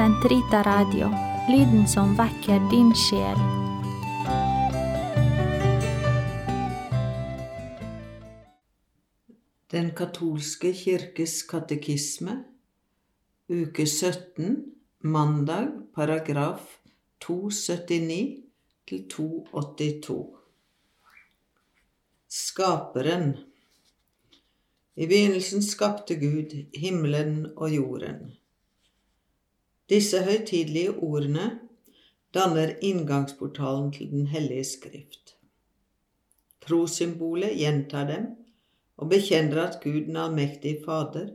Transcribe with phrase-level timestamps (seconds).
[0.00, 1.10] Sentrita Radio,
[1.48, 3.40] lyden som vekker din sjel.
[9.68, 12.38] Den katolske kirkes katekisme,
[13.52, 14.56] uke 17,
[15.04, 16.80] mandag, paragraf
[17.20, 18.40] 279
[18.88, 20.20] til 282.
[22.40, 23.34] Skaperen.
[24.96, 28.39] I begynnelsen skapte Gud himmelen og jorden.
[29.90, 31.50] Disse høytidelige ordene
[32.34, 35.34] danner inngangsportalen til Den hellige skrift.
[36.62, 38.28] Trossymbolet gjentar dem
[38.96, 41.32] og bekjenner at Gud den allmektige Fader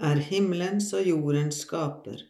[0.00, 2.24] er himmelens og jordens skaper,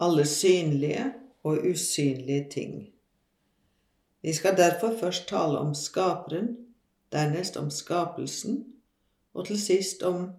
[0.00, 2.88] alle synlige og usynlige ting.
[4.22, 6.56] Vi skal derfor først tale om Skaperen,
[7.12, 8.64] dernest om skapelsen,
[9.34, 10.30] og til sist om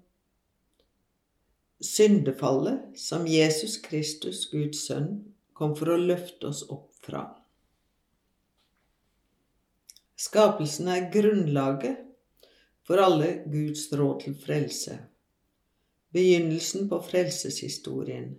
[1.82, 7.26] syndefallet som Jesus Kristus, Guds sønn, kom for å løfte oss opp fra.
[10.16, 12.02] Skapelsen er grunnlaget
[12.88, 14.98] for alle Guds råd til frelse,
[16.16, 18.36] begynnelsen på frelseshistorien,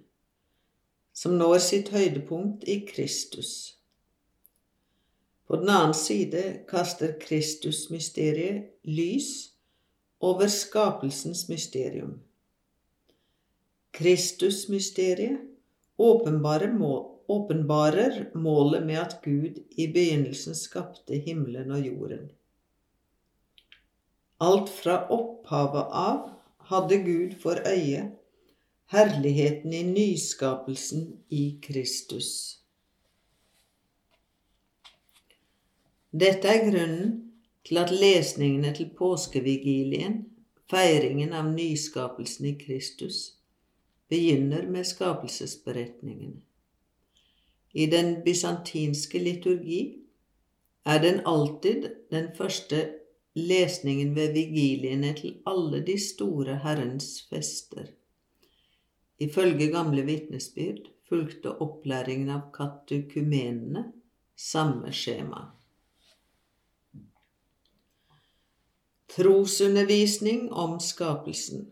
[1.12, 3.50] som når sitt høydepunkt i Kristus.
[5.46, 9.52] På den annen side kaster Kristusmysteriet lys
[10.20, 12.16] over skapelsens mysterium.
[13.96, 15.40] Kristusmysteriet
[15.96, 16.74] åpenbarer,
[17.26, 22.28] åpenbarer målet med at Gud i begynnelsen skapte himmelen og jorden.
[24.40, 26.28] Alt fra opphavet av
[26.68, 28.10] hadde Gud for øye
[28.92, 32.60] herligheten i nyskapelsen i Kristus.
[36.12, 37.16] Dette er grunnen
[37.66, 40.20] til at lesningene til påskevigilien,
[40.70, 43.36] feiringen av nyskapelsen i Kristus,
[44.08, 46.40] begynner med skapelsesberetningene.
[47.76, 49.80] I den bysantinske liturgi
[50.86, 52.86] er den alltid den første
[53.36, 57.90] lesningen ved vigiliene til alle de store Herrens fester.
[59.18, 63.84] Ifølge gamle vitnesbyrd fulgte opplæringen av katukumenene
[64.36, 65.50] samme skjema.
[69.16, 71.70] Trosundervisning om skapelsen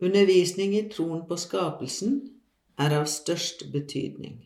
[0.00, 2.20] Undervisning i troen på skapelsen
[2.80, 4.38] er av størst betydning.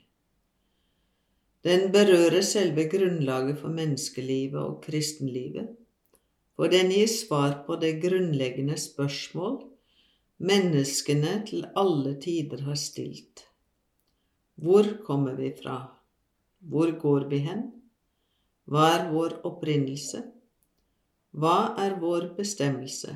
[1.64, 5.70] Den berører selve grunnlaget for menneskelivet og kristenlivet,
[6.56, 9.62] for den gir svar på det grunnleggende spørsmål
[10.38, 13.46] menneskene til alle tider har stilt.
[14.54, 15.76] Hvor kommer vi fra?
[16.58, 17.62] Hvor går vi hen?
[18.64, 20.22] Hva er vår opprinnelse?
[21.30, 23.14] Hva er vår bestemmelse?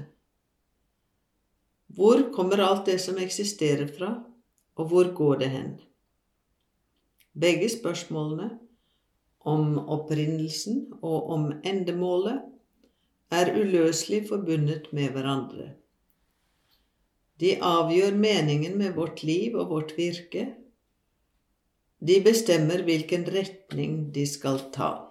[1.99, 4.13] Hvor kommer alt det som eksisterer fra,
[4.79, 5.71] og hvor går det hen?
[7.35, 8.53] Begge spørsmålene,
[9.41, 12.45] om opprinnelsen og om endemålet,
[13.31, 15.73] er uløselig forbundet med hverandre.
[17.41, 20.47] De avgjør meningen med vårt liv og vårt virke.
[21.99, 25.08] De bestemmer hvilken retning de skal ta.